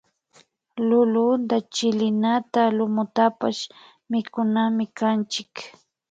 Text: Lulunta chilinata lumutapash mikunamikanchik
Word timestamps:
Lulunta 0.87 1.57
chilinata 1.73 2.61
lumutapash 2.77 3.61
mikunamikanchik 4.11 5.51